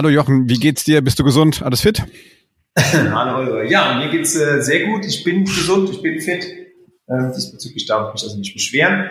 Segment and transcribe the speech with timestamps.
[0.00, 1.02] Hallo Jochen, wie geht's dir?
[1.02, 1.60] Bist du gesund?
[1.62, 2.02] Alles fit?
[2.78, 3.64] Hallo Oliver.
[3.64, 5.04] Ja, mir geht's äh, sehr gut.
[5.04, 6.42] Ich bin gesund, ich bin fit.
[7.06, 9.10] Ähm, diesbezüglich darf ich mich also nicht beschweren.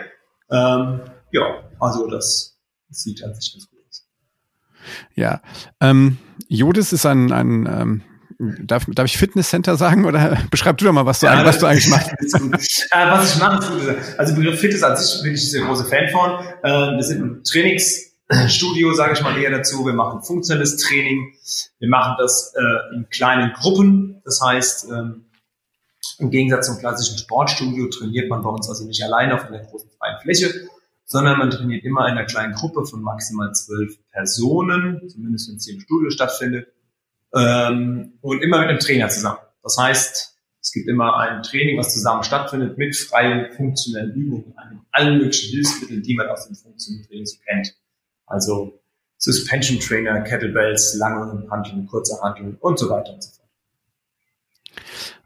[0.50, 2.58] Ähm, ja, also das,
[2.88, 4.08] das sieht an sich ganz gut aus.
[5.14, 5.42] Ja,
[5.80, 6.18] ähm,
[6.48, 8.02] Jodis ist ein, ein ähm,
[8.66, 11.66] Darf, darf ich Fitnesscenter sagen oder beschreib du doch mal, was du, ja, was du
[11.66, 12.08] eigentlich machst?
[12.90, 16.44] äh, was ich mache, also Begriff Fitness an sich bin ich sehr großer Fan von.
[16.64, 17.44] Äh, wir sind ein
[18.50, 19.84] Trainingsstudio, sage ich mal eher dazu.
[19.84, 21.34] Wir machen funktionelles Training.
[21.80, 24.22] Wir machen das äh, in kleinen Gruppen.
[24.24, 25.24] Das heißt, ähm,
[26.18, 29.90] im Gegensatz zum klassischen Sportstudio trainiert man bei uns also nicht alleine auf einer großen
[29.98, 30.68] freien Fläche,
[31.04, 35.64] sondern man trainiert immer in einer kleinen Gruppe von maximal zwölf Personen, zumindest wenn es
[35.64, 36.68] hier im Studio stattfindet
[37.34, 39.38] ähm, und immer mit einem Trainer zusammen.
[39.64, 44.54] Das heißt, es gibt immer ein Training, was zusammen stattfindet mit freien funktionellen Übungen,
[44.92, 47.74] allen möglichen Hilfsmitteln, die man aus dem funktionellen Training so kennt.
[48.30, 48.80] Also
[49.18, 53.48] Suspension Trainer, Kettlebells, lange Handeln, kurze Handeln und so weiter und so fort.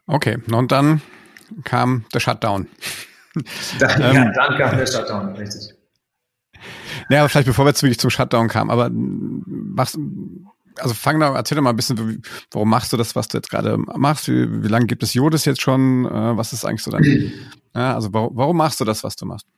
[0.07, 1.01] Okay, und dann
[1.65, 2.67] kam der Shutdown.
[3.81, 5.75] Dann, ähm, ja, dann kam der Shutdown, richtig.
[7.09, 9.99] Ja, vielleicht bevor wir jetzt wirklich zum Shutdown kamen, aber machst,
[10.79, 13.51] also fang da, erzähl doch mal ein bisschen, warum machst du das, was du jetzt
[13.51, 14.29] gerade machst?
[14.29, 16.07] Wie, wie lange gibt es Jodes jetzt schon?
[16.07, 17.03] Äh, was ist eigentlich so dein,
[17.75, 19.49] ja, also warum, warum machst du das, was du machst?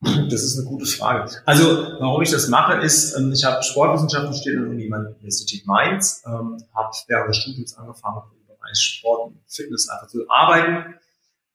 [0.00, 1.28] Das ist eine gute Frage.
[1.44, 1.66] Also,
[1.98, 6.62] warum ich das mache, ist, ähm, ich habe Sportwissenschaften studiert an der Universität Mainz, ähm,
[6.72, 10.94] habe während des Studiums angefangen, im Bereich Sport und Fitness einfach zu arbeiten.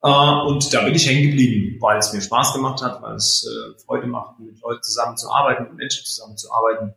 [0.03, 3.47] Äh, und da bin ich hängen geblieben, weil es mir Spaß gemacht hat, weil es
[3.47, 6.93] äh, Freude macht, mit Leuten zusammenzuarbeiten, mit Menschen zusammenzuarbeiten.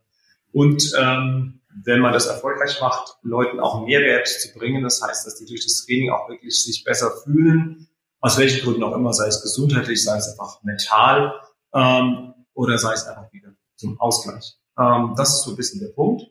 [0.53, 5.37] Und ähm, wenn man das erfolgreich macht, Leuten auch Mehrwert zu bringen, das heißt, dass
[5.37, 7.89] die durch das Training auch wirklich sich besser fühlen,
[8.27, 11.33] aus welchen Gründen auch immer, sei es gesundheitlich, sei es einfach mental
[11.73, 14.57] ähm, oder sei es einfach wieder zum Ausgleich.
[14.77, 16.25] Ähm, das ist so ein bisschen der Punkt.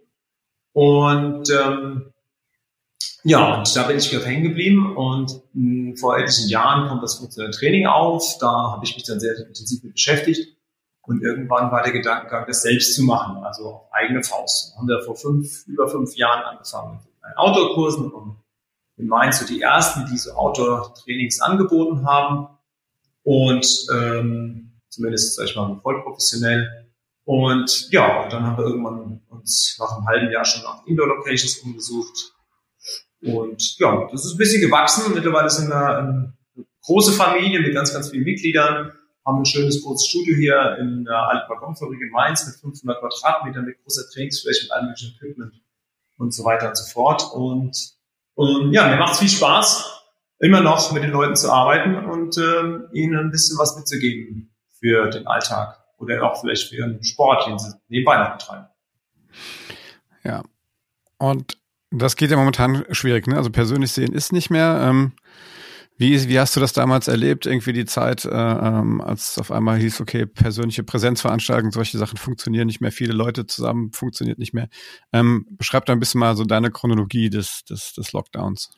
[0.73, 2.11] Und ähm,
[3.23, 7.01] ja, und da bin ich wieder hängen geblieben und mh, hm, vor etlichen Jahren kommt
[7.01, 8.37] das funktionelle Training auf.
[8.39, 10.57] Da habe ich mich dann sehr intensiv mit beschäftigt
[11.01, 14.75] und irgendwann war der Gedankengang, das selbst zu machen, also auf eigene Faust.
[14.75, 18.35] Haben wir vor fünf, über fünf Jahren angefangen mit Outdoor-Kursen und
[18.97, 22.47] in Mainz so die ersten, die so Outdoor-Trainings angeboten haben.
[23.23, 26.87] Und ähm, zumindest, sag ich mal, voll professionell.
[27.23, 31.57] Und ja, und dann haben wir irgendwann uns nach einem halben Jahr schon nach Indoor-Locations
[31.59, 32.33] umgesucht.
[33.21, 35.13] Und ja, das ist ein bisschen gewachsen.
[35.13, 36.33] Mittlerweile sind wir eine
[36.83, 38.91] große Familie mit ganz, ganz vielen Mitgliedern
[39.25, 43.65] haben ein schönes großes Studio hier in der alten Balkonfabrik in Mainz mit 500 Quadratmetern,
[43.65, 45.53] mit großer Trainingsfläche, mit allem möglichen Equipment
[46.17, 47.23] und so weiter und so fort.
[47.33, 47.94] Und,
[48.35, 50.03] und ja, mir macht es viel Spaß,
[50.39, 55.09] immer noch mit den Leuten zu arbeiten und ähm, ihnen ein bisschen was mitzugeben für
[55.09, 58.67] den Alltag oder auch vielleicht für ihren Sport, den sie nebenbei noch betreiben.
[60.23, 60.43] Ja,
[61.17, 61.57] und
[61.91, 63.37] das geht ja momentan schwierig, ne?
[63.37, 64.79] Also persönlich sehen ist nicht mehr.
[64.81, 65.13] Ähm,
[65.97, 69.77] wie, wie hast du das damals erlebt, irgendwie die Zeit, äh, ähm, als auf einmal
[69.77, 74.67] hieß, okay, persönliche Präsenzveranstaltungen, solche Sachen funktionieren nicht mehr, viele Leute zusammen funktioniert nicht mehr.
[75.13, 78.71] Ähm, beschreib da ein bisschen mal so deine Chronologie des, des, des Lockdowns.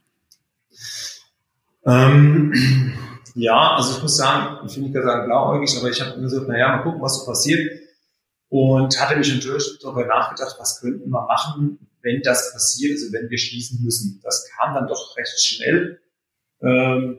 [1.86, 2.54] Ähm,
[3.34, 6.48] ja, also ich muss sagen, ich will nicht gerade sagen blauäugig, aber ich habe gesagt,
[6.48, 7.82] naja, mal gucken, was so passiert.
[8.50, 13.30] Und hatte mich natürlich darüber nachgedacht, was könnten wir machen, wenn das passiert, also wenn
[13.30, 14.22] wir schließen müssen.
[14.24, 16.00] Das kam dann doch recht schnell
[16.62, 17.18] ähm,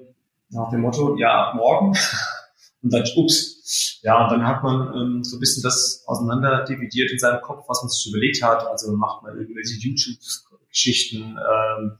[0.51, 1.97] nach dem Motto, ja, morgen.
[2.83, 7.11] Und dann, ups, ja, und dann hat man ähm, so ein bisschen das auseinander dividiert
[7.11, 8.65] in seinem Kopf, was man sich überlegt hat.
[8.65, 11.99] Also macht man irgendwelche YouTube-Geschichten, ähm,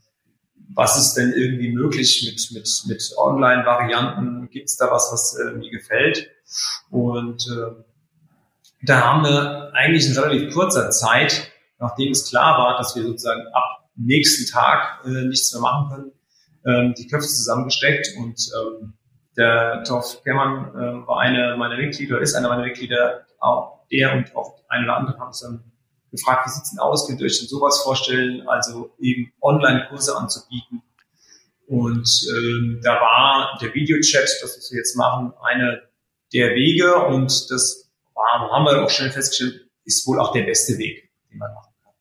[0.73, 4.49] was ist denn irgendwie möglich mit, mit, mit Online-Varianten?
[4.49, 6.29] Gibt es da was, was äh, mir gefällt?
[6.89, 7.83] Und äh,
[8.83, 13.45] da haben wir eigentlich in relativ kurzer Zeit, nachdem es klar war, dass wir sozusagen
[13.47, 16.11] ab nächsten Tag äh, nichts mehr machen können,
[16.65, 18.93] ähm, die Köpfe zusammengesteckt und ähm,
[19.37, 24.35] der Torf Kermann äh, war eine meiner Mitglieder, ist einer meiner Mitglieder, auch er und
[24.35, 25.63] auch ein oder andere haben uns dann
[26.11, 30.81] gefragt, wie sieht's denn aus, könnt ihr euch denn sowas vorstellen, also eben Online-Kurse anzubieten.
[31.67, 35.83] Und ähm, da war der Videochat, das was wir jetzt machen, eine
[36.33, 40.77] der Wege und das war, haben wir auch schnell festgestellt, ist wohl auch der beste
[40.77, 41.93] Weg, den man machen kann.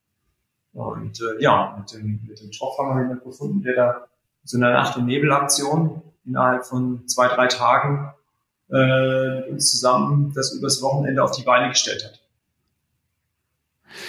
[0.73, 4.09] Und äh, ja, mit dem, mit dem Tropf haben wir jemanden gefunden, der da
[4.49, 8.13] so einer Nacht- und Nebelaktion innerhalb von zwei, drei Tagen
[8.71, 12.21] äh, mit uns zusammen das übers Wochenende auf die Beine gestellt hat.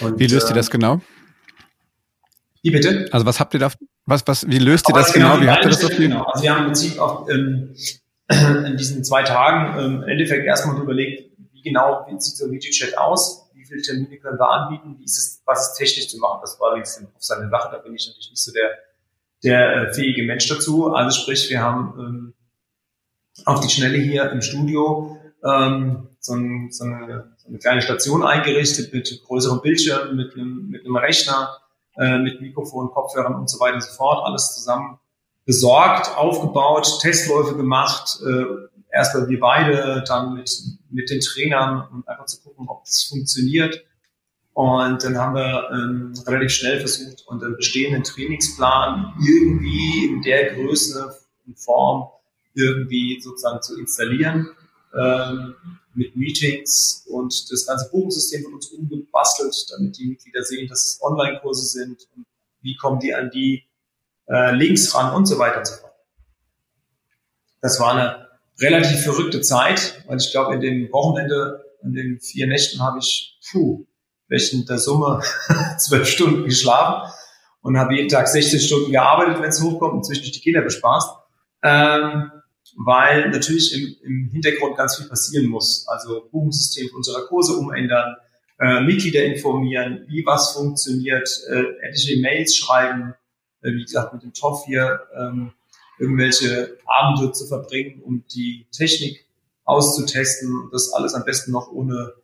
[0.00, 1.00] Und, wie löst äh, ihr das genau?
[2.62, 3.08] Wie bitte?
[3.12, 3.70] Also was habt ihr da,
[4.06, 5.34] was, was, wie löst ihr das genau?
[5.34, 5.42] genau?
[5.42, 5.96] Wie habt ihr das auf?
[5.96, 6.24] Genau.
[6.24, 7.74] Also wir haben im Prinzip auch ähm,
[8.66, 12.52] in diesen zwei Tagen ähm, im Endeffekt erstmal überlegt, wie genau wie sieht so ein
[12.52, 16.18] Videochat aus, wie viele Termine können wir anbieten, wie ist es, was ist technisch zu
[16.18, 16.38] machen.
[16.40, 18.70] Das war allerdings auf seine Sache, da bin ich natürlich nicht so der,
[19.42, 20.92] der äh, fähige Mensch dazu.
[20.92, 22.34] Also sprich, wir haben ähm,
[23.44, 28.22] auf die Schnelle hier im Studio ähm, so, ein, so, eine, so eine kleine Station
[28.22, 31.56] eingerichtet mit größerem Bildschirm, mit einem, mit einem Rechner,
[31.96, 34.98] äh, mit Mikrofon, Kopfhörern und so weiter und so fort, alles zusammen
[35.46, 38.44] besorgt, aufgebaut, Testläufe gemacht, äh,
[38.92, 40.50] erstmal wir beide, dann mit,
[40.90, 43.84] mit den Trainern, um einfach zu gucken, ob das funktioniert.
[44.52, 51.16] Und dann haben wir ähm, relativ schnell versucht, unseren bestehenden Trainingsplan irgendwie in der Größe
[51.46, 52.08] und Form
[52.54, 54.48] irgendwie sozusagen zu installieren
[54.94, 55.54] ähm,
[55.94, 61.02] mit Meetings und das ganze Buchungssystem von uns umgebastelt, damit die Mitglieder sehen, dass es
[61.02, 62.26] Online-Kurse sind und
[62.62, 63.64] wie kommen die an die
[64.28, 65.92] äh, Links ran und so weiter und so fort.
[67.60, 72.46] Das war eine relativ verrückte Zeit, weil ich glaube, in dem Wochenende, in den vier
[72.46, 73.86] Nächten habe ich, puh,
[74.30, 75.20] welchen der Summe
[75.78, 77.12] zwölf Stunden geschlafen
[77.60, 81.10] und habe jeden Tag 16 Stunden gearbeitet, wenn es hochkommt und zwischendurch die Kinder bespaßt.
[81.62, 82.30] Ähm,
[82.76, 85.86] weil natürlich im, im Hintergrund ganz viel passieren muss.
[85.88, 88.16] Also Buchungssystem unserer Kurse umändern,
[88.58, 93.14] äh, Mitglieder informieren, wie was funktioniert, äh, etliche Mails schreiben,
[93.62, 95.52] äh, wie gesagt mit dem Toff hier ähm,
[95.98, 99.26] irgendwelche Abende zu verbringen, um die Technik
[99.64, 102.14] auszutesten und das alles am besten noch ohne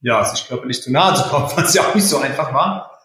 [0.00, 2.98] ja, sich körperlich zu nahe zu kommen, was ja auch nicht so einfach war.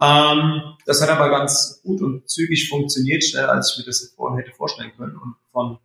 [0.00, 4.38] Ähm, das hat aber ganz gut und zügig funktioniert, schneller als ich mir das vorhin
[4.38, 5.16] hätte vorstellen können.
[5.16, 5.78] Und von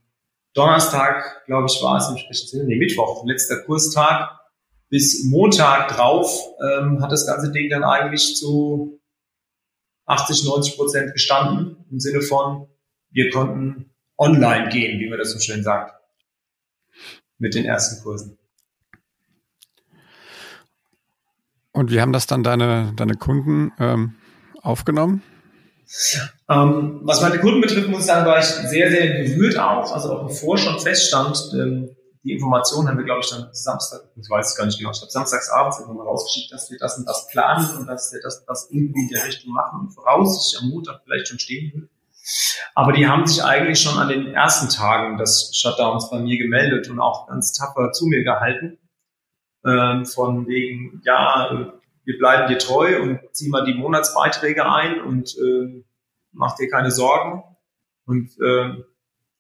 [0.54, 4.40] Donnerstag, glaube ich, war es im speziellen, nee, Mittwoch, letzter Kurstag,
[4.90, 6.30] bis Montag drauf
[6.62, 9.02] ähm, hat das ganze Ding dann eigentlich zu
[10.06, 12.68] 80, 90 Prozent gestanden, im Sinne von,
[13.10, 15.94] wir konnten online gehen, wie man das so schön sagt,
[17.38, 18.38] mit den ersten Kursen.
[21.76, 24.16] Und wie haben das dann deine, deine Kunden ähm,
[24.62, 25.22] aufgenommen?
[26.50, 29.92] Ähm, was meine Kunden betrifft, muss ich sagen, war ich sehr, sehr gerührt auch.
[29.92, 31.90] Also auch bevor schon feststand, ähm,
[32.24, 35.00] die Informationen haben wir, glaube ich, dann Samstag, ich weiß es gar nicht genau, ich
[35.00, 38.46] glaube samstagsabends irgendwann mal rausgeschickt, dass wir das und das planen und dass wir das,
[38.46, 41.90] das irgendwie in der Richtung machen und voraussichtlich am Montag vielleicht schon stehen will.
[42.74, 46.90] Aber die haben sich eigentlich schon an den ersten Tagen des Shutdowns bei mir gemeldet
[46.90, 48.80] und auch ganz tapfer zu mir gehalten.
[49.66, 51.74] Ähm, von wegen, ja,
[52.04, 55.84] wir bleiben dir treu und zieh mal die Monatsbeiträge ein und äh,
[56.32, 57.44] mach dir keine Sorgen.
[58.06, 58.84] Und äh,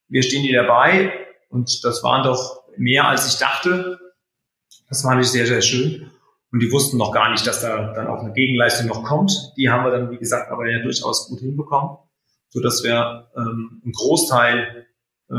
[0.07, 1.13] wir stehen dir dabei.
[1.49, 3.99] Und das waren doch mehr, als ich dachte.
[4.89, 6.11] Das war nicht sehr, sehr schön.
[6.51, 9.53] Und die wussten noch gar nicht, dass da dann auch eine Gegenleistung noch kommt.
[9.57, 11.97] Die haben wir dann, wie gesagt, aber ja durchaus gut hinbekommen,
[12.49, 14.87] so dass wir ähm, einen Großteil
[15.29, 15.35] äh,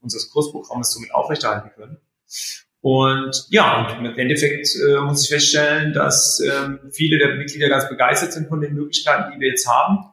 [0.00, 1.98] unseres Kursprogramms somit aufrechterhalten können.
[2.84, 7.88] Und ja, und im Endeffekt äh, muss ich feststellen, dass ähm, viele der Mitglieder ganz
[7.88, 10.12] begeistert sind von den Möglichkeiten, die wir jetzt haben.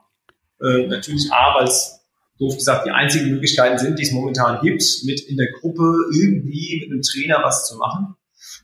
[0.58, 2.00] Äh, natürlich A, weil es
[2.38, 5.82] doof gesagt die einzigen Möglichkeiten sind, die es momentan gibt, mit in der Gruppe
[6.18, 8.16] irgendwie mit einem Trainer was zu machen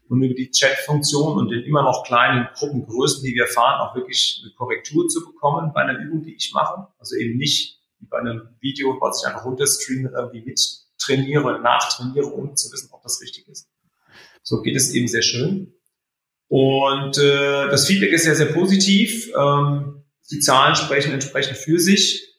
[0.09, 4.41] und über die Chat-Funktion und den immer noch kleinen Gruppengrößen, die wir fahren, auch wirklich
[4.43, 6.87] eine Korrektur zu bekommen bei einer Übung, die ich mache.
[6.99, 10.59] Also eben nicht wie bei einem Video, was ich einfach runterstreame, irgendwie mit
[10.97, 13.69] trainiere und nachtrainiere, um zu wissen, ob das richtig ist.
[14.43, 15.75] So geht es eben sehr schön.
[16.49, 19.31] Und äh, das Feedback ist sehr, sehr positiv.
[19.37, 22.35] Ähm, die Zahlen sprechen entsprechend für sich.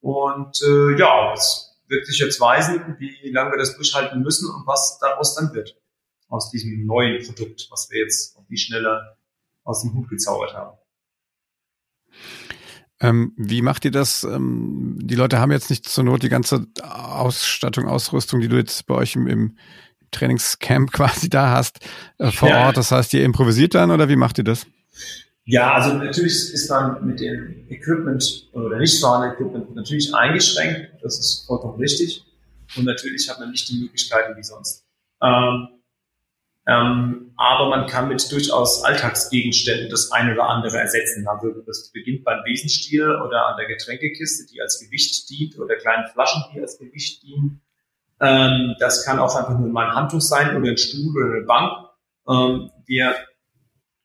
[0.00, 4.66] Und äh, ja, es wird sich jetzt weisen, wie lange wir das durchhalten müssen und
[4.66, 5.76] was daraus dann wird.
[6.28, 9.16] Aus diesem neuen Produkt, was wir jetzt auf die Schnelle
[9.62, 10.76] aus dem Hut gezaubert haben.
[13.00, 14.24] Ähm, wie macht ihr das?
[14.24, 18.86] Ähm, die Leute haben jetzt nicht zur Not die ganze Ausstattung, Ausrüstung, die du jetzt
[18.86, 19.58] bei euch im, im
[20.14, 21.80] Trainingscamp quasi da hast
[22.18, 22.66] äh, vor ja.
[22.66, 22.76] Ort.
[22.76, 24.66] Das heißt, ihr improvisiert dann oder wie macht ihr das?
[25.46, 30.90] Ja, also natürlich ist man mit dem Equipment oder nicht vorhandenen Equipment natürlich eingeschränkt.
[31.02, 32.24] Das ist vollkommen richtig.
[32.76, 34.86] Und natürlich hat man nicht die Möglichkeiten wie sonst.
[35.22, 35.68] Ähm,
[36.66, 41.26] ähm, aber man kann mit durchaus Alltagsgegenständen das eine oder andere ersetzen.
[41.28, 46.06] Also das beginnt beim Besenstiel oder an der Getränkekiste, die als Gewicht dient, oder kleinen
[46.08, 47.60] Flaschen, die als Gewicht dienen.
[48.24, 51.44] Ähm, das kann auch einfach nur mal ein Handtuch sein oder ein Stuhl oder eine
[51.44, 51.72] Bank.
[52.28, 53.14] Ähm, wir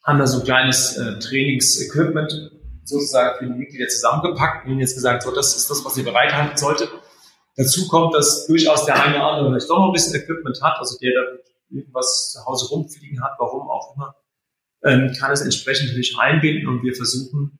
[0.03, 2.51] haben da so ein kleines äh, Trainingsequipment
[2.83, 6.03] sozusagen für die Mitglieder zusammengepackt und ihnen jetzt gesagt, so, das ist das, was ihr
[6.03, 6.89] bereithalten solltet.
[7.55, 10.77] Dazu kommt, dass durchaus der eine oder andere vielleicht doch noch ein bisschen Equipment hat,
[10.79, 11.21] also der da
[11.69, 14.15] irgendwas zu Hause rumfliegen hat, warum auch immer,
[14.83, 17.59] ähm, kann es entsprechend natürlich einbinden und wir versuchen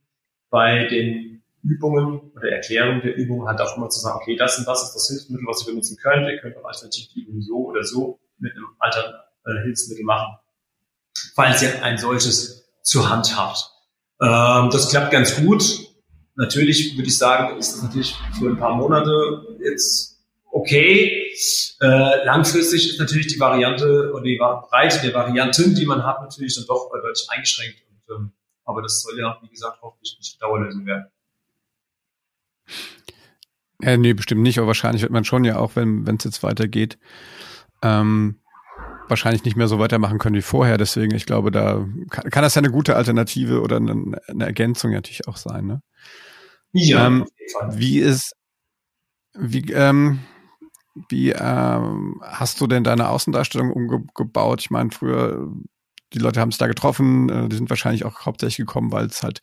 [0.50, 4.68] bei den Übungen oder Erklärung der Übungen halt auch immer zu sagen, okay, das und
[4.68, 6.28] das ist das Hilfsmittel, was ihr benutzen könnt.
[6.28, 9.14] Ihr könnt auch alternativ die Übung so oder so mit einem alten
[9.46, 10.38] äh, Hilfsmittel machen,
[11.36, 13.70] falls ihr ein solches zur Hand habt.
[14.22, 15.64] Ähm, das klappt ganz gut.
[16.36, 20.20] Natürlich würde ich sagen, ist das natürlich für ein paar Monate jetzt
[20.52, 21.32] okay.
[21.82, 26.56] Äh, langfristig ist natürlich die Variante oder die Breite der Varianten, die man hat, natürlich
[26.56, 27.78] dann doch deutlich eingeschränkt.
[27.90, 28.32] Und, ähm,
[28.66, 31.06] aber das soll ja, wie gesagt, hoffentlich nicht Dauerlösung werden.
[33.82, 36.98] Ja, nee, bestimmt nicht, aber wahrscheinlich wird man schon ja auch, wenn es jetzt weitergeht,
[37.82, 38.40] ähm,
[39.08, 40.78] wahrscheinlich nicht mehr so weitermachen können wie vorher.
[40.78, 44.92] Deswegen, ich glaube, da kann, kann das ja eine gute Alternative oder eine, eine Ergänzung
[44.92, 45.66] natürlich auch sein.
[45.66, 45.82] Ne?
[46.74, 47.08] Ja.
[47.08, 47.26] Ähm,
[47.72, 48.36] wie ist,
[49.34, 50.20] wie, ähm,
[51.10, 54.62] wie ähm, hast du denn deine Außendarstellung umgebaut?
[54.62, 55.48] Ich meine, früher,
[56.14, 59.24] die Leute haben es da getroffen, äh, die sind wahrscheinlich auch hauptsächlich gekommen, weil es
[59.24, 59.42] halt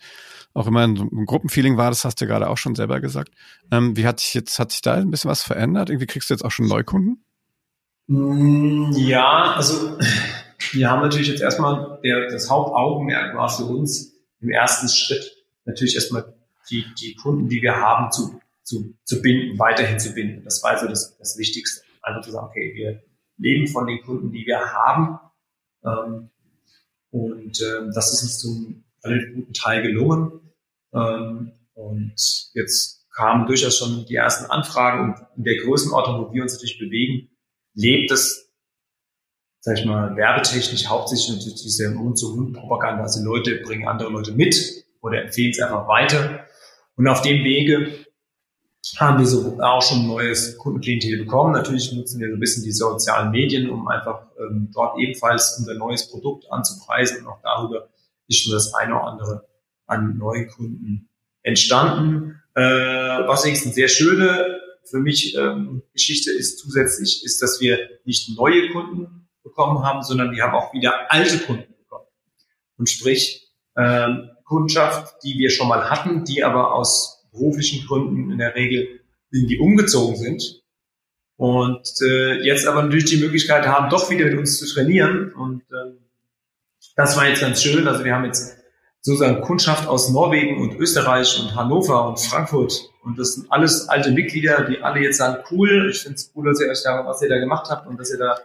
[0.54, 3.32] auch immer ein, Gruppenfeeling war, das hast du gerade auch schon selber gesagt.
[3.70, 5.90] Ähm, wie hat sich jetzt, hat sich da ein bisschen was verändert?
[5.90, 7.24] Irgendwie kriegst du jetzt auch schon Neukunden?
[8.06, 9.98] Mm, ja, also
[10.72, 15.94] wir haben natürlich jetzt erstmal, der, das Hauptaugenmerk war für uns im ersten Schritt natürlich
[15.94, 16.34] erstmal
[16.70, 20.42] die, die Kunden, die wir haben, zu, zu, zu binden, weiterhin zu binden.
[20.44, 21.82] Das war also das, das Wichtigste.
[22.02, 23.02] Also zu sagen, okay, wir
[23.38, 25.18] leben von den Kunden, die wir haben.
[25.84, 26.30] Ähm,
[27.10, 30.40] und ähm, das ist uns zum relativ guten Teil gelungen.
[30.94, 32.14] Ähm, und
[32.54, 36.78] jetzt kamen durchaus schon die ersten Anfragen und in der Größenordnung, wo wir uns natürlich
[36.78, 37.30] bewegen,
[37.74, 38.52] lebt es,
[39.60, 43.02] sag ich mal, werbetechnisch hauptsächlich natürlich diese Mund-zu-Mund-Propaganda.
[43.02, 46.46] Also Leute bringen andere Leute mit oder empfehlen es einfach weiter.
[46.96, 48.06] Und auf dem Wege
[48.98, 51.52] haben wir so auch schon ein neues Kundenklientel bekommen.
[51.52, 55.74] Natürlich nutzen wir so ein bisschen die sozialen Medien, um einfach ähm, dort ebenfalls unser
[55.74, 57.26] neues Produkt anzupreisen.
[57.26, 57.88] Und auch darüber
[58.28, 59.48] ist schon das eine oder andere
[59.86, 61.08] an neuen Kunden
[61.42, 62.42] entstanden.
[62.54, 67.78] Äh, was übrigens eine sehr schöne für mich ähm, Geschichte ist zusätzlich, ist, dass wir
[68.04, 72.06] nicht neue Kunden bekommen haben, sondern wir haben auch wieder alte Kunden bekommen.
[72.76, 78.38] Und sprich, ähm, Kundschaft, die wir schon mal hatten, die aber aus beruflichen Gründen in
[78.38, 80.62] der Regel irgendwie umgezogen sind
[81.36, 85.32] und äh, jetzt aber natürlich die Möglichkeit haben, doch wieder mit uns zu trainieren.
[85.34, 85.98] Und äh,
[86.96, 87.86] das war jetzt ganz schön.
[87.86, 88.56] Also wir haben jetzt
[89.02, 92.90] sozusagen Kundschaft aus Norwegen und Österreich und Hannover und Frankfurt.
[93.04, 96.46] Und das sind alles alte Mitglieder, die alle jetzt sagen, cool, ich finde es cool,
[96.46, 98.36] dass ihr euch da, was ihr da gemacht habt und dass ihr da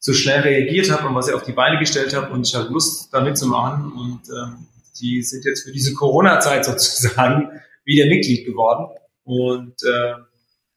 [0.00, 2.72] so schnell reagiert habt und was ihr auf die Beine gestellt habt und ich habe
[2.72, 3.92] Lust, da mitzumachen.
[3.92, 4.66] Und ähm,
[4.98, 8.88] die sind jetzt für diese Corona-Zeit sozusagen wieder Mitglied geworden.
[9.24, 10.14] Und äh,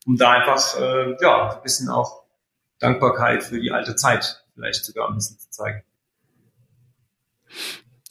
[0.05, 2.23] um da einfach äh, ja, ein bisschen auch
[2.79, 5.83] Dankbarkeit für die alte Zeit vielleicht sogar ein bisschen zu zeigen.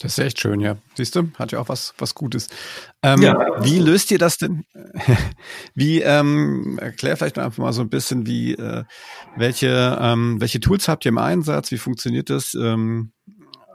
[0.03, 0.75] Das ist echt schön, ja.
[0.95, 2.49] Siehst du, hat ja auch was, was Gutes.
[3.03, 3.63] Ähm, ja.
[3.63, 4.65] Wie löst ihr das denn?
[5.75, 8.83] wie, ähm, erklär vielleicht einfach mal so ein bisschen, wie, äh,
[9.37, 11.71] welche, ähm, welche Tools habt ihr im Einsatz?
[11.71, 13.13] Wie funktioniert das ähm,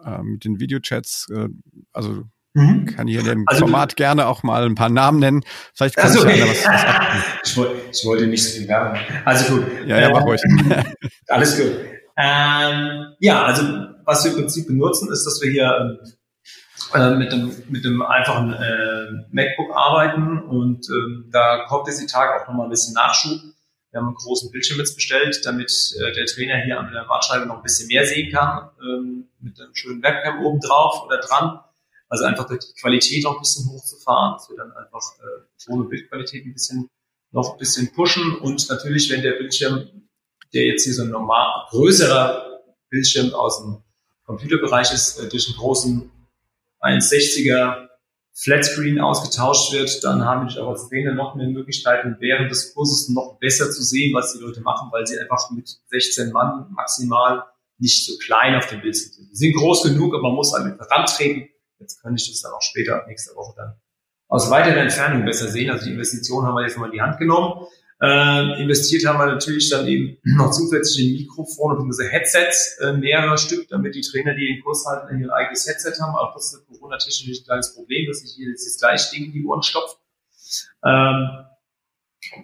[0.04, 1.28] äh, mit den Videochats?
[1.32, 1.48] Äh,
[1.94, 2.84] also mhm.
[2.84, 5.44] kann ich in dem also, Format gerne auch mal ein paar Namen nennen.
[5.74, 9.00] Vielleicht kann also, ich was, was ich, wollte, ich wollte nicht so viel Werbung.
[9.24, 9.64] Also gut.
[9.86, 10.42] Ja, ja, mach ruhig.
[11.28, 11.72] alles gut.
[12.20, 13.62] Ähm, ja, also
[14.04, 16.12] was wir im Prinzip benutzen, ist, dass wir hier ähm,
[16.94, 22.06] äh, mit, dem, mit dem einfachen äh, MacBook arbeiten und ähm, da kommt jetzt die
[22.06, 23.38] Tag auch nochmal ein bisschen Nachschub.
[23.90, 25.70] Wir haben einen großen Bildschirm jetzt bestellt, damit
[26.00, 29.60] äh, der Trainer hier an der Wartscheibe noch ein bisschen mehr sehen kann, ähm, mit
[29.60, 31.60] einem schönen Webcam oben drauf oder dran.
[32.08, 36.44] Also einfach die Qualität noch ein bisschen hochzufahren, dass wir dann einfach äh, und Bildqualität
[36.46, 36.88] ein bisschen
[37.30, 40.07] noch ein bisschen pushen und natürlich, wenn der Bildschirm,
[40.52, 43.82] der jetzt hier so ein normal größerer Bildschirm aus dem
[44.24, 46.10] Computerbereich ist, äh, durch einen großen
[46.80, 47.88] 1,60er
[48.34, 53.08] Flatscreen ausgetauscht wird, dann haben wir auch als Trainer noch mehr Möglichkeiten, während des Kurses
[53.08, 57.44] noch besser zu sehen, was die Leute machen, weil sie einfach mit 16 Mann maximal
[57.78, 59.14] nicht so klein auf dem Bild sind.
[59.14, 61.48] Sie sind groß genug, aber man muss halt mit rantreten.
[61.80, 63.74] Jetzt kann ich das dann auch später, nächste Woche dann
[64.28, 65.70] aus weiterer Entfernung besser sehen.
[65.70, 67.66] Also die Investition haben wir jetzt mal in die Hand genommen.
[68.00, 72.08] Äh, investiert haben wir natürlich dann eben noch zusätzliche Mikrofone bzw.
[72.08, 76.14] Headsets, äh, mehrere Stück, damit die Trainer, die den Kurs halten, ihr eigenes Headset haben.
[76.14, 79.32] Auch das ist Corona-technisch ein kleines Problem, dass sich hier jetzt das gleiche Ding in
[79.32, 79.98] die Ohren stopft.
[80.84, 81.28] Ähm,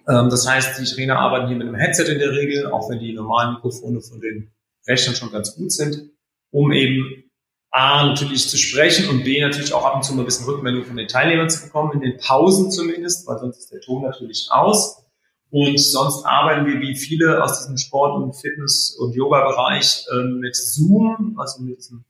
[0.07, 2.99] ähm, das heißt, die Trainer arbeiten hier mit einem Headset in der Regel, auch wenn
[2.99, 4.51] die normalen Mikrofone von den
[4.87, 6.11] Rechnern schon ganz gut sind,
[6.51, 7.23] um eben
[7.71, 10.85] A, natürlich zu sprechen und B, natürlich auch ab und zu mal ein bisschen Rückmeldung
[10.85, 14.47] von den Teilnehmern zu bekommen, in den Pausen zumindest, weil sonst ist der Ton natürlich
[14.49, 15.04] aus.
[15.51, 20.55] Und sonst arbeiten wir wie viele aus diesem Sport- und Fitness- und Yoga-Bereich äh, mit
[20.55, 22.03] Zoom, also mit diesem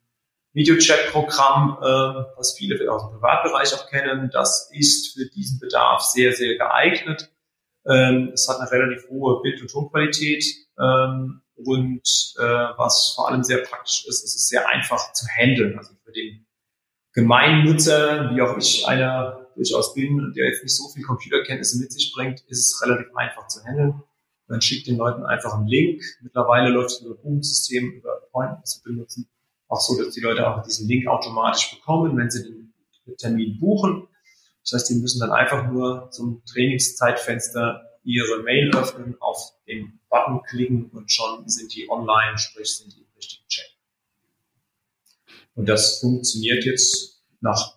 [0.53, 1.85] Videochat-Programm, äh,
[2.37, 4.29] was viele aus dem Privatbereich auch kennen.
[4.31, 7.29] Das ist für diesen Bedarf sehr, sehr geeignet.
[7.87, 10.43] Ähm, es hat eine relativ hohe Bild- und Tonqualität.
[10.79, 12.43] Ähm, und äh,
[12.77, 15.77] was vor allem sehr praktisch ist, es ist sehr einfach zu handeln.
[15.77, 16.45] Also für den
[17.13, 22.13] Gemeinnutzer, wie auch ich einer durchaus bin, der jetzt nicht so viel Computerkenntnisse mit sich
[22.13, 24.03] bringt, ist es relativ einfach zu handeln.
[24.47, 26.03] Man schickt den Leuten einfach einen Link.
[26.21, 29.27] Mittlerweile läuft es über Buchungssystem, über Appointment zu benutzen.
[29.67, 32.73] Auch so, dass die Leute auch diesen Link automatisch bekommen, wenn sie den
[33.17, 34.07] Termin buchen.
[34.61, 40.41] Das heißt, die müssen dann einfach nur zum Trainingszeitfenster ihre Mail öffnen, auf den Button
[40.43, 43.65] klicken und schon sind die online, sprich sind die im richtigen Chat.
[45.55, 47.74] Und das funktioniert jetzt nach,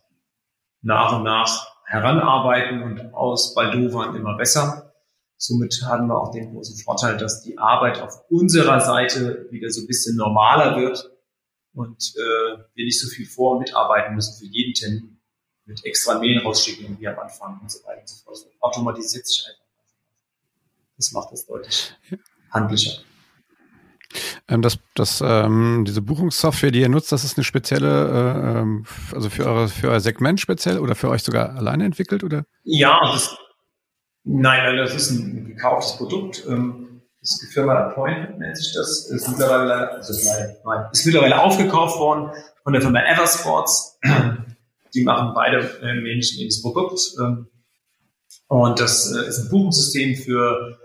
[0.83, 4.95] nach und nach heranarbeiten und aus Baldovern immer besser.
[5.37, 9.83] Somit haben wir auch den großen Vorteil, dass die Arbeit auf unserer Seite wieder so
[9.83, 11.11] ein bisschen normaler wird
[11.75, 15.21] und äh, wir nicht so viel vor- und mitarbeiten müssen für jeden Termin
[15.65, 18.39] mit extra Mail rausschicken wie am Anfang und so weiter und so fort.
[18.61, 19.65] Automatisiert sich einfach.
[20.97, 21.95] Das macht es deutlich
[22.51, 23.03] handlicher.
[24.49, 28.87] Ähm, das, das, ähm, diese Buchungssoftware, die ihr nutzt, das ist eine spezielle, äh, ähm,
[29.13, 32.45] also für, eure, für euer Segment speziell oder für euch sogar alleine entwickelt, oder?
[32.65, 33.37] Ja, das,
[34.25, 36.45] nein, das ist ein gekauftes Produkt.
[36.49, 39.11] Ähm, das Firma Appointment nennt sich das.
[39.11, 40.13] Ist mittlerweile, also
[40.65, 42.31] nein, ist mittlerweile aufgekauft worden
[42.63, 43.99] von der Firma Eversports.
[44.95, 47.01] Die machen beide äh, Menschen das Produkt.
[47.21, 47.49] Ähm,
[48.47, 50.79] und das äh, ist ein Buchungssystem für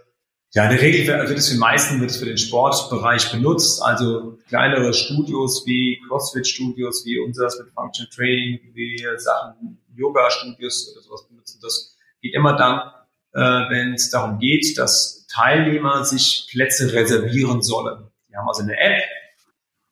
[0.56, 3.82] ja, in der Regel wird also das für meisten wird es für den Sportbereich benutzt.
[3.82, 11.28] Also kleinere Studios wie CrossFit-Studios, wie unseres mit Function Training, wie Sachen Yoga-Studios oder sowas
[11.28, 11.60] benutzen.
[11.62, 12.80] Das geht immer dann,
[13.34, 18.12] äh, wenn es darum geht, dass Teilnehmer sich Plätze reservieren sollen.
[18.30, 19.04] Die haben also eine App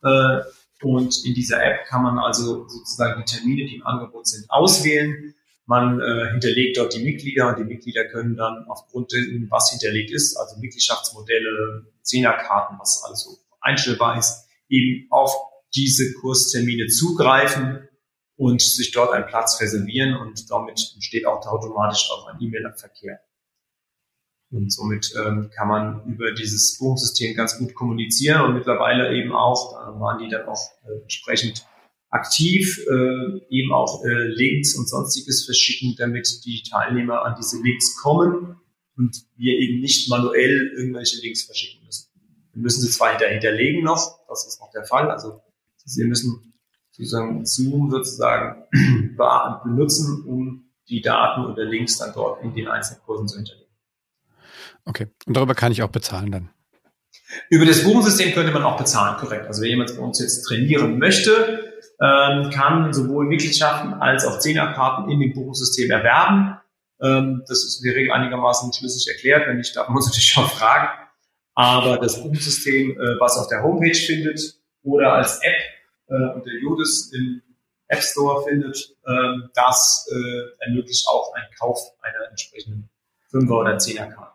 [0.03, 4.45] äh, und in dieser App kann man also sozusagen die Termine, die im Angebot sind,
[4.49, 5.33] auswählen
[5.71, 10.11] man äh, hinterlegt dort die Mitglieder und die Mitglieder können dann aufgrund dessen, was hinterlegt
[10.11, 15.33] ist, also Mitgliedschaftsmodelle, Zehnerkarten, was alles so einstellbar ist, eben auf
[15.73, 17.87] diese Kurstermine zugreifen
[18.35, 23.21] und sich dort einen Platz reservieren und damit entsteht auch automatisch auch ein E-Mail-Verkehr.
[24.51, 29.71] Und somit ähm, kann man über dieses Buchungssystem ganz gut kommunizieren und mittlerweile eben auch,
[29.71, 31.65] da waren die dann auch äh, entsprechend
[32.11, 37.95] aktiv äh, eben auch äh, Links und sonstiges verschicken, damit die Teilnehmer an diese Links
[38.01, 38.57] kommen
[38.97, 42.09] und wir eben nicht manuell irgendwelche Links verschicken müssen.
[42.53, 45.41] Wir müssen sie zwar hinterlegen noch, das ist noch der Fall, also
[45.83, 46.53] Sie müssen
[46.91, 48.63] sozusagen Zoom sozusagen
[49.63, 53.71] benutzen, um die Daten oder Links dann dort in den einzelnen Kursen zu hinterlegen.
[54.85, 56.49] Okay, und darüber kann ich auch bezahlen dann?
[57.49, 59.47] Über das Buchungssystem könnte man auch bezahlen, korrekt.
[59.47, 65.09] Also wenn jemand bei uns jetzt trainieren möchte, ähm, kann sowohl Mitgliedschaften als auch Zehnerkarten
[65.09, 66.57] in dem Buchungssystem erwerben.
[67.01, 69.47] Ähm, das ist in der Regel einigermaßen schlüssig erklärt.
[69.47, 70.89] Wenn nicht, darf man uns natürlich auch fragen.
[71.53, 75.61] Aber das Buchungssystem, äh, was auf der Homepage findet oder als App
[76.07, 77.41] äh, unter Judis im
[77.87, 82.89] App Store findet, ähm, das äh, ermöglicht auch einen Kauf einer entsprechenden
[83.29, 84.31] Fünfer- oder Zehnerkarte.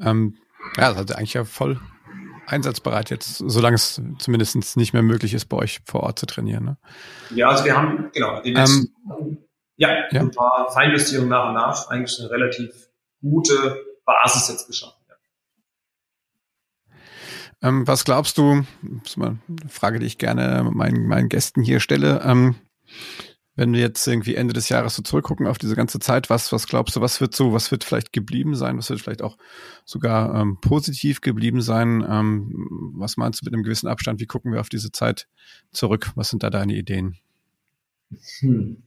[0.00, 0.36] Ähm,
[0.76, 1.80] ja, das ist eigentlich ja voll
[2.46, 6.64] einsatzbereit jetzt, solange es zumindest nicht mehr möglich ist, bei euch vor Ort zu trainieren.
[6.64, 6.76] Ne?
[7.30, 9.38] Ja, also wir haben, genau, letzten, ähm,
[9.76, 12.88] ja, ja, ein paar Feinjustierungen nach und nach, eigentlich eine relativ
[13.20, 15.00] gute Basis jetzt geschaffen.
[15.08, 17.68] Ja.
[17.68, 21.62] Ähm, was glaubst du, das ist mal eine Frage, die ich gerne meinen, meinen Gästen
[21.62, 22.56] hier stelle, ähm,
[23.54, 26.66] wenn wir jetzt irgendwie Ende des Jahres so zurückgucken auf diese ganze Zeit, was, was
[26.66, 29.36] glaubst du, was wird so, was wird vielleicht geblieben sein, was wird vielleicht auch
[29.84, 32.04] sogar ähm, positiv geblieben sein?
[32.08, 34.20] Ähm, was meinst du mit einem gewissen Abstand?
[34.20, 35.28] Wie gucken wir auf diese Zeit
[35.70, 36.12] zurück?
[36.14, 37.18] Was sind da deine Ideen?
[38.40, 38.82] Hm.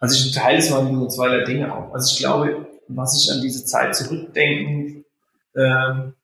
[0.00, 1.92] Also ich teile es mal nur zweierlei Dinge auf.
[1.92, 5.04] Also ich glaube, was ich an diese Zeit zurückdenken
[5.54, 6.14] ähm,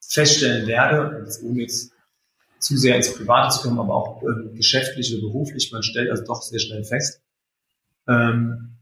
[0.00, 1.92] feststellen werde, ohne jetzt
[2.58, 6.24] zu sehr ins Private zu kommen, aber auch äh, geschäftlich oder beruflich, man stellt also
[6.24, 7.21] doch sehr schnell fest,
[8.08, 8.78] ähm,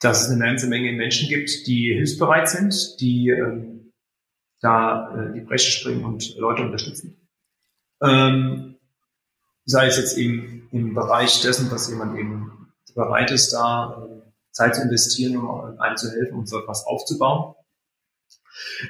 [0.00, 3.92] dass es eine ganze Menge Menschen gibt, die hilfsbereit sind, die ähm,
[4.60, 7.28] da äh, die Breche springen und Leute unterstützen.
[8.02, 8.76] Ähm,
[9.64, 14.76] sei es jetzt eben im Bereich dessen, dass jemand eben bereit ist, da äh, Zeit
[14.76, 17.54] zu investieren, um einem zu helfen, um so etwas aufzubauen.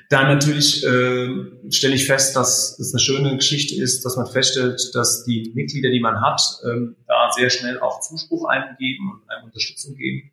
[0.09, 4.81] Dann natürlich äh, stelle ich fest, dass es eine schöne Geschichte ist, dass man feststellt,
[4.95, 6.97] dass die Mitglieder, die man hat, ähm,
[7.39, 10.33] sehr schnell auch Zuspruch eingeben und einem Unterstützung geben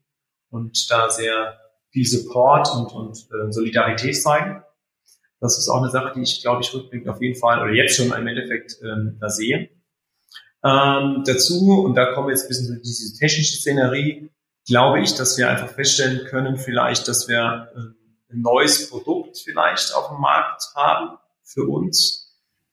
[0.49, 1.59] und da sehr
[1.91, 4.63] viel Support und, und äh, Solidarität zeigen.
[5.39, 7.95] Das ist auch eine Sache, die ich, glaube ich, rückblickend auf jeden Fall oder jetzt
[7.95, 9.69] schon im Endeffekt ähm, da sehe.
[10.63, 14.31] Ähm, dazu, und da kommen wir jetzt ein bisschen zu diese technische Szenerie,
[14.67, 19.93] glaube ich, dass wir einfach feststellen können, vielleicht, dass wir äh, ein neues Produkt vielleicht
[19.93, 22.24] auf dem Markt haben für uns,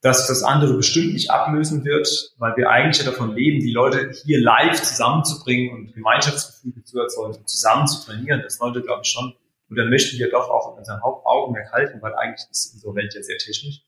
[0.02, 4.10] dass das andere bestimmt nicht ablösen wird, weil wir eigentlich ja davon leben, die Leute
[4.24, 8.42] hier live zusammenzubringen und Gemeinschaftsgefühle zu erzeugen und zusammen zu trainieren.
[8.42, 9.32] Das sollte, glaube ich, schon,
[9.70, 13.14] und dann möchten wir doch auch in unserem Hauptaugenmerk halten, weil eigentlich ist unsere Welt
[13.14, 13.82] ja sehr technisch.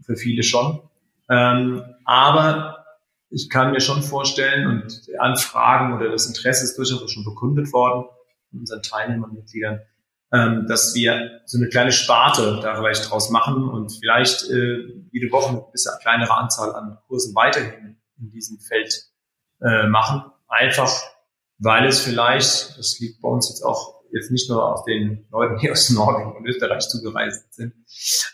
[0.00, 0.80] Für viele schon.
[1.28, 2.86] Ähm, aber
[3.28, 8.06] ich kann mir schon vorstellen und Anfragen oder das Interesse ist durchaus schon bekundet worden
[8.50, 9.80] von unseren Teilnehmern und Mitgliedern,
[10.34, 14.78] ähm, dass wir so eine kleine Sparte da vielleicht draus machen und vielleicht äh,
[15.12, 19.04] jede Woche eine bisschen kleinere Anzahl an Kursen weiterhin in diesem Feld
[19.62, 20.24] äh, machen.
[20.48, 20.90] Einfach,
[21.58, 25.58] weil es vielleicht, das liegt bei uns jetzt auch jetzt nicht nur aus den Leuten
[25.58, 27.74] hier aus Norwegen und Österreich zugereist sind.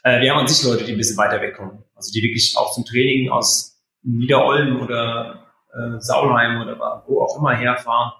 [0.02, 1.84] Äh, wir haben an sich Leute, die ein bisschen weiter wegkommen.
[1.94, 7.54] Also die wirklich auch zum Training aus Niederolm oder äh, Saulheim oder wo auch immer
[7.54, 8.12] herfahren.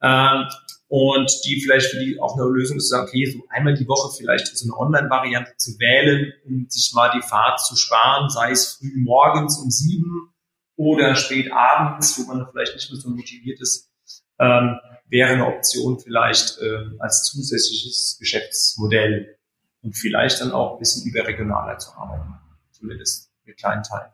[0.00, 0.44] Äh,
[0.92, 3.88] und die vielleicht für die auch eine Lösung ist, zu sagen, okay, so einmal die
[3.88, 8.50] Woche vielleicht so eine Online-Variante zu wählen, um sich mal die Fahrt zu sparen, sei
[8.50, 10.34] es früh morgens um sieben
[10.76, 13.90] oder spät abends, wo man vielleicht nicht mehr so motiviert ist,
[14.38, 19.38] ähm, wäre eine Option vielleicht äh, als zusätzliches Geschäftsmodell
[19.80, 22.34] und vielleicht dann auch ein bisschen überregionaler zu arbeiten,
[22.70, 24.12] zumindest mit kleinen Teilen.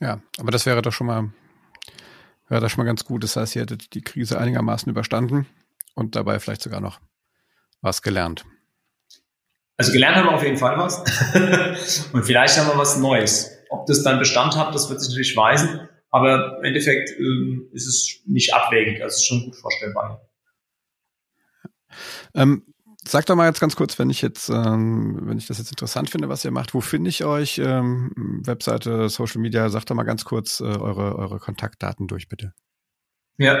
[0.00, 1.34] Ja, aber das wäre doch schon mal
[2.54, 3.24] ja, das ist schon mal ganz gut.
[3.24, 5.48] Das heißt, ihr hättet die Krise einigermaßen überstanden
[5.94, 7.00] und dabei vielleicht sogar noch
[7.80, 8.44] was gelernt.
[9.76, 11.00] Also gelernt haben wir auf jeden Fall was.
[12.12, 13.50] und vielleicht haben wir was Neues.
[13.70, 15.88] Ob das dann Bestand hat, das wird sich natürlich weisen.
[16.10, 19.02] Aber im Endeffekt ähm, ist es nicht abwägig.
[19.02, 20.30] Also es ist schon gut vorstellbar.
[22.36, 22.72] Ähm,
[23.06, 26.08] Sag doch mal jetzt ganz kurz, wenn ich jetzt, ähm, wenn ich das jetzt interessant
[26.08, 27.58] finde, was ihr macht, wo finde ich euch?
[27.58, 32.54] Ähm, Webseite, Social Media, sagt doch mal ganz kurz äh, eure, eure Kontaktdaten durch, bitte.
[33.36, 33.58] Ja,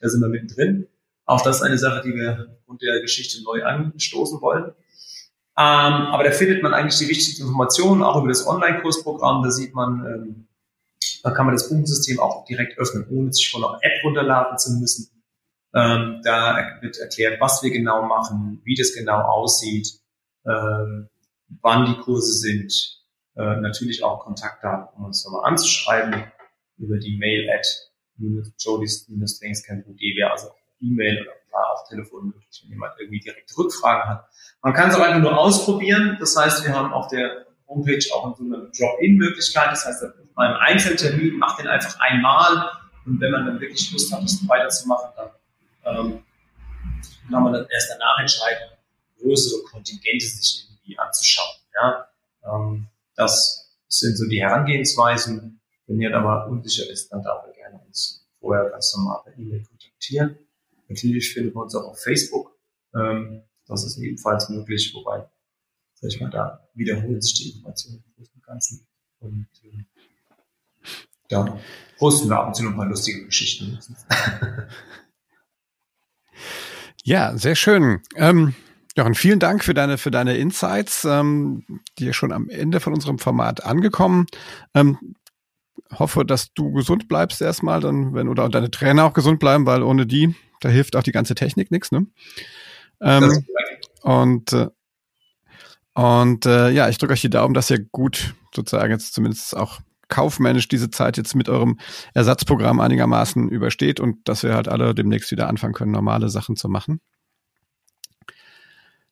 [0.00, 0.88] Da sind wir mittendrin.
[1.26, 4.72] Auch das ist eine Sache, die wir aufgrund der Geschichte neu anstoßen wollen.
[5.58, 9.42] Ähm, aber da findet man eigentlich die wichtigsten Informationen, auch über das Online-Kursprogramm.
[9.42, 10.48] Da sieht man, ähm,
[11.22, 14.72] da kann man das Punktensystem auch direkt öffnen, ohne sich von einer App runterladen zu
[14.72, 15.10] müssen.
[15.74, 20.00] Ähm, da wird erklärt, was wir genau machen, wie das genau aussieht,
[20.46, 21.08] ähm,
[21.60, 23.02] wann die Kurse sind.
[23.34, 26.24] Äh, natürlich auch Kontaktdaten, um uns nochmal anzuschreiben
[26.78, 27.66] über die Mail at
[28.58, 30.48] jodis-trainingscamp.de wäre also
[30.80, 34.28] E-Mail oder klar auf Telefon möglich, wenn jemand irgendwie direkte Rückfragen hat.
[34.62, 36.16] Man kann es auch einfach nur ausprobieren.
[36.20, 39.70] Das heißt, wir haben auf der Homepage auch eine Drop-in-Möglichkeit.
[39.70, 42.70] Das heißt, bei einem Einzeltermin macht den einfach einmal
[43.06, 45.30] und wenn man dann wirklich Lust hat, das weiterzumachen, dann
[45.84, 46.24] ähm,
[47.30, 48.70] kann man dann erst danach entscheiden,
[49.18, 51.56] größere Kontingente sich irgendwie anzuschauen.
[51.74, 52.08] Ja?
[52.44, 55.60] Ähm, das sind so die Herangehensweisen.
[55.86, 59.64] Wenn ihr aber unsicher ist, dann darf ihr gerne uns vorher ganz normal per E-Mail
[59.64, 60.36] kontaktieren.
[60.88, 62.56] Natürlich findet man uns auch auf Facebook.
[62.94, 65.28] Ähm, das ist ebenfalls möglich, wobei,
[65.94, 68.86] sag ich mal, da wiederholen sich die Informationen im Großen und Ganzen.
[69.18, 69.84] Und äh,
[71.28, 71.58] da
[71.98, 73.78] posten wir ab und zu noch mal lustige Geschichten.
[77.04, 78.00] ja, sehr schön.
[78.14, 78.54] Ähm,
[78.96, 81.64] Jochen, vielen Dank für deine, für deine Insights, ähm,
[81.98, 84.26] die schon am Ende von unserem Format angekommen.
[84.74, 85.16] Ähm,
[85.92, 89.82] hoffe, dass du gesund bleibst erstmal, dann, wenn, oder deine Trainer auch gesund bleiben, weil
[89.82, 92.06] ohne die da hilft auch die ganze Technik nichts, ne?
[93.00, 93.44] Ähm,
[94.02, 94.68] und äh,
[95.94, 99.80] und äh, ja, ich drücke euch die Daumen, dass ihr gut sozusagen jetzt zumindest auch
[100.08, 101.78] kaufmännisch diese Zeit jetzt mit eurem
[102.14, 106.68] Ersatzprogramm einigermaßen übersteht und dass wir halt alle demnächst wieder anfangen können, normale Sachen zu
[106.68, 107.00] machen.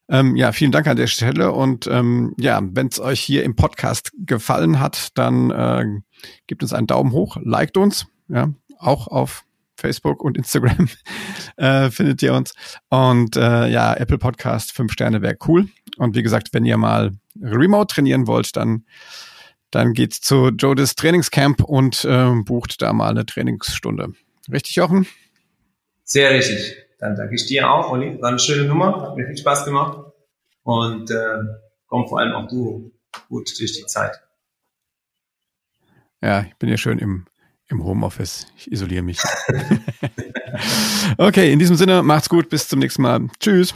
[0.08, 3.56] Ähm, ja, vielen Dank an der Stelle und ähm, ja, wenn es euch hier im
[3.56, 5.86] Podcast gefallen hat, dann äh,
[6.46, 9.44] gebt uns einen Daumen hoch, liked uns, ja, auch auf
[9.84, 10.88] Facebook und Instagram
[11.58, 12.54] äh, findet ihr uns.
[12.88, 15.68] Und äh, ja, Apple Podcast, fünf Sterne wäre cool.
[15.98, 18.86] Und wie gesagt, wenn ihr mal remote trainieren wollt, dann,
[19.70, 24.14] dann geht's zu Jodis Trainingscamp und äh, bucht da mal eine Trainingsstunde.
[24.50, 25.06] Richtig, Jochen?
[26.04, 26.76] Sehr richtig.
[26.98, 28.20] Dann danke ich dir auch, Olli.
[28.22, 29.98] War eine schöne Nummer, hat mir viel Spaß gemacht.
[30.62, 31.42] Und äh,
[31.88, 32.90] komm vor allem auch du
[33.28, 34.18] gut durch die Zeit.
[36.22, 37.26] Ja, ich bin ja schön im,
[37.74, 38.46] im Homeoffice.
[38.56, 39.18] Ich isoliere mich.
[41.18, 43.28] okay, in diesem Sinne, macht's gut, bis zum nächsten Mal.
[43.40, 43.74] Tschüss.